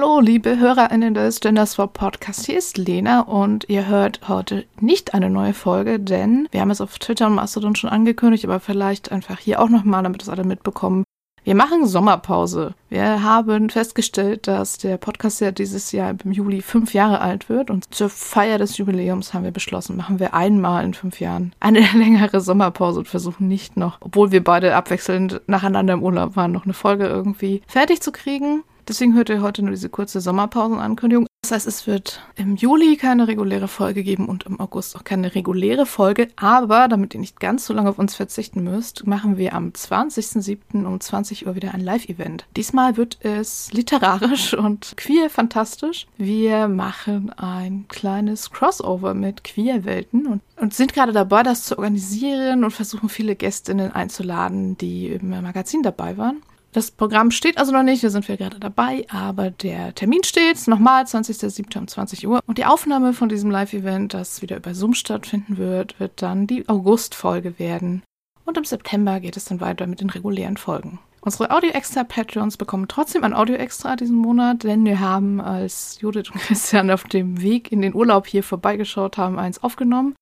Hallo, 0.00 0.20
liebe 0.20 0.58
HörerInnen 0.58 1.12
des 1.12 1.40
Genderswap 1.40 1.92
Podcast. 1.92 2.46
Hier 2.46 2.56
ist 2.56 2.78
Lena 2.78 3.20
und 3.20 3.68
ihr 3.68 3.86
hört 3.86 4.28
heute 4.28 4.64
nicht 4.80 5.12
eine 5.12 5.28
neue 5.28 5.52
Folge, 5.52 6.00
denn 6.00 6.48
wir 6.52 6.62
haben 6.62 6.70
es 6.70 6.80
auf 6.80 6.98
Twitter 6.98 7.26
und 7.26 7.34
Mastodon 7.34 7.76
schon 7.76 7.90
angekündigt, 7.90 8.46
aber 8.46 8.60
vielleicht 8.60 9.12
einfach 9.12 9.38
hier 9.38 9.60
auch 9.60 9.68
nochmal, 9.68 10.02
damit 10.02 10.22
es 10.22 10.30
alle 10.30 10.44
mitbekommen. 10.44 11.04
Wir 11.44 11.54
machen 11.54 11.86
Sommerpause. 11.86 12.72
Wir 12.88 13.22
haben 13.22 13.68
festgestellt, 13.68 14.46
dass 14.46 14.78
der 14.78 14.96
Podcast 14.96 15.42
ja 15.42 15.50
dieses 15.52 15.92
Jahr 15.92 16.14
im 16.24 16.32
Juli 16.32 16.62
fünf 16.62 16.94
Jahre 16.94 17.20
alt 17.20 17.50
wird 17.50 17.70
und 17.70 17.94
zur 17.94 18.08
Feier 18.08 18.56
des 18.56 18.78
Jubiläums 18.78 19.34
haben 19.34 19.44
wir 19.44 19.50
beschlossen, 19.50 19.98
machen 19.98 20.18
wir 20.18 20.32
einmal 20.32 20.82
in 20.82 20.94
fünf 20.94 21.20
Jahren 21.20 21.52
eine 21.60 21.80
längere 21.94 22.40
Sommerpause 22.40 23.00
und 23.00 23.08
versuchen 23.08 23.48
nicht 23.48 23.76
noch, 23.76 23.98
obwohl 24.00 24.32
wir 24.32 24.42
beide 24.42 24.74
abwechselnd 24.74 25.42
nacheinander 25.46 25.92
im 25.92 26.02
Urlaub 26.02 26.36
waren, 26.36 26.52
noch 26.52 26.64
eine 26.64 26.72
Folge 26.72 27.06
irgendwie 27.06 27.60
fertig 27.66 28.00
zu 28.00 28.12
kriegen. 28.12 28.62
Deswegen 28.90 29.14
hört 29.14 29.28
ihr 29.28 29.40
heute 29.40 29.62
nur 29.62 29.70
diese 29.70 29.88
kurze 29.88 30.20
Sommerpausenankündigung. 30.20 31.28
Das 31.42 31.52
heißt, 31.52 31.68
es 31.68 31.86
wird 31.86 32.20
im 32.34 32.56
Juli 32.56 32.96
keine 32.96 33.28
reguläre 33.28 33.68
Folge 33.68 34.02
geben 34.02 34.28
und 34.28 34.46
im 34.46 34.58
August 34.58 34.96
auch 34.96 35.04
keine 35.04 35.32
reguläre 35.36 35.86
Folge. 35.86 36.26
Aber 36.34 36.88
damit 36.88 37.14
ihr 37.14 37.20
nicht 37.20 37.38
ganz 37.38 37.66
so 37.66 37.72
lange 37.72 37.88
auf 37.88 38.00
uns 38.00 38.16
verzichten 38.16 38.64
müsst, 38.64 39.06
machen 39.06 39.38
wir 39.38 39.54
am 39.54 39.68
20.07. 39.68 40.84
um 40.84 40.98
20 40.98 41.46
Uhr 41.46 41.54
wieder 41.54 41.72
ein 41.72 41.80
Live-Event. 41.80 42.46
Diesmal 42.56 42.96
wird 42.96 43.18
es 43.24 43.72
literarisch 43.72 44.54
und 44.58 44.96
queer 44.96 45.30
fantastisch. 45.30 46.08
Wir 46.16 46.66
machen 46.66 47.30
ein 47.38 47.84
kleines 47.86 48.50
Crossover 48.50 49.14
mit 49.14 49.44
Queer-Welten 49.44 50.26
und, 50.26 50.42
und 50.56 50.74
sind 50.74 50.94
gerade 50.94 51.12
dabei, 51.12 51.44
das 51.44 51.62
zu 51.62 51.78
organisieren 51.78 52.64
und 52.64 52.72
versuchen 52.72 53.08
viele 53.08 53.36
Gästinnen 53.36 53.92
einzuladen, 53.92 54.76
die 54.78 55.10
im 55.10 55.30
Magazin 55.30 55.84
dabei 55.84 56.18
waren. 56.18 56.42
Das 56.72 56.92
Programm 56.92 57.32
steht 57.32 57.58
also 57.58 57.72
noch 57.72 57.82
nicht, 57.82 58.04
wir 58.04 58.10
sind 58.10 58.26
gerade 58.26 58.60
dabei, 58.60 59.04
aber 59.10 59.50
der 59.50 59.92
Termin 59.94 60.22
steht, 60.22 60.68
nochmal 60.68 61.02
20.07. 61.02 61.76
um 61.76 61.88
20 61.88 62.28
Uhr. 62.28 62.40
Und 62.46 62.58
die 62.58 62.64
Aufnahme 62.64 63.12
von 63.12 63.28
diesem 63.28 63.50
Live-Event, 63.50 64.14
das 64.14 64.40
wieder 64.40 64.56
über 64.56 64.72
Zoom 64.72 64.94
stattfinden 64.94 65.58
wird, 65.58 65.98
wird 65.98 66.22
dann 66.22 66.46
die 66.46 66.68
August-Folge 66.68 67.58
werden. 67.58 68.02
Und 68.44 68.56
im 68.56 68.64
September 68.64 69.18
geht 69.18 69.36
es 69.36 69.46
dann 69.46 69.60
weiter 69.60 69.88
mit 69.88 70.00
den 70.00 70.10
regulären 70.10 70.56
Folgen. 70.56 71.00
Unsere 71.22 71.50
Audio-Extra-Patreons 71.50 72.56
bekommen 72.56 72.86
trotzdem 72.88 73.24
ein 73.24 73.34
Audio-Extra 73.34 73.96
diesen 73.96 74.16
Monat, 74.16 74.62
denn 74.62 74.84
wir 74.84 75.00
haben, 75.00 75.40
als 75.40 76.00
Judith 76.00 76.30
und 76.32 76.40
Christian 76.40 76.90
auf 76.90 77.02
dem 77.04 77.42
Weg 77.42 77.72
in 77.72 77.82
den 77.82 77.94
Urlaub 77.94 78.28
hier 78.28 78.44
vorbeigeschaut 78.44 79.18
haben, 79.18 79.38
eins 79.40 79.62
aufgenommen. 79.62 80.14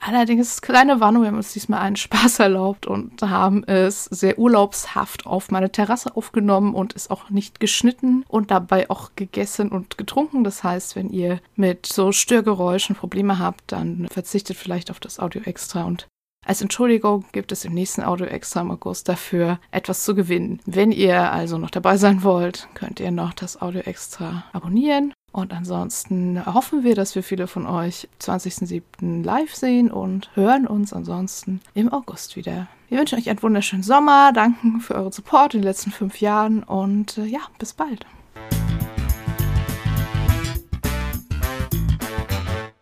Allerdings, 0.00 0.62
kleine 0.62 1.00
Warnung, 1.00 1.22
wir 1.22 1.28
haben 1.28 1.36
uns 1.36 1.52
diesmal 1.52 1.80
einen 1.80 1.96
Spaß 1.96 2.38
erlaubt 2.40 2.86
und 2.86 3.20
haben 3.22 3.64
es 3.64 4.04
sehr 4.04 4.38
urlaubshaft 4.38 5.26
auf 5.26 5.50
meine 5.50 5.70
Terrasse 5.72 6.16
aufgenommen 6.16 6.74
und 6.74 6.94
es 6.94 7.10
auch 7.10 7.30
nicht 7.30 7.60
geschnitten 7.60 8.24
und 8.28 8.50
dabei 8.50 8.88
auch 8.90 9.10
gegessen 9.16 9.70
und 9.70 9.98
getrunken. 9.98 10.44
Das 10.44 10.62
heißt, 10.62 10.96
wenn 10.96 11.10
ihr 11.10 11.40
mit 11.56 11.86
so 11.86 12.12
Störgeräuschen 12.12 12.96
Probleme 12.96 13.38
habt, 13.38 13.72
dann 13.72 14.06
verzichtet 14.10 14.56
vielleicht 14.56 14.90
auf 14.90 15.00
das 15.00 15.18
Audio 15.18 15.42
extra 15.42 15.84
und 15.84 16.06
als 16.46 16.62
Entschuldigung 16.62 17.26
gibt 17.32 17.52
es 17.52 17.66
im 17.66 17.74
nächsten 17.74 18.02
Audio 18.02 18.24
Extra 18.24 18.62
im 18.62 18.70
August 18.70 19.06
dafür 19.06 19.58
etwas 19.70 20.04
zu 20.04 20.14
gewinnen. 20.14 20.60
Wenn 20.64 20.92
ihr 20.92 21.30
also 21.30 21.58
noch 21.58 21.68
dabei 21.68 21.98
sein 21.98 22.22
wollt, 22.22 22.68
könnt 22.72 23.00
ihr 23.00 23.10
noch 23.10 23.34
das 23.34 23.60
Audio 23.60 23.80
Extra 23.80 24.44
abonnieren 24.52 25.12
und 25.32 25.52
ansonsten 25.52 26.44
hoffen 26.46 26.84
wir, 26.84 26.94
dass 26.94 27.14
wir 27.14 27.22
viele 27.22 27.46
von 27.46 27.66
euch 27.66 28.08
20.07. 28.20 29.24
live 29.24 29.54
sehen 29.54 29.90
und 29.90 30.30
hören 30.34 30.66
uns 30.66 30.92
ansonsten 30.92 31.60
im 31.74 31.92
August 31.92 32.36
wieder. 32.36 32.66
Wir 32.88 32.98
wünschen 32.98 33.18
euch 33.18 33.28
einen 33.28 33.42
wunderschönen 33.42 33.82
Sommer, 33.82 34.32
danken 34.32 34.80
für 34.80 34.94
euren 34.94 35.12
Support 35.12 35.54
in 35.54 35.60
den 35.60 35.68
letzten 35.68 35.90
fünf 35.90 36.20
Jahren 36.20 36.62
und 36.62 37.18
äh, 37.18 37.26
ja, 37.26 37.40
bis 37.58 37.74
bald. 37.74 38.06